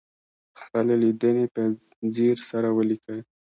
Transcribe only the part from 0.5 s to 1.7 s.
خپلې لیدنې په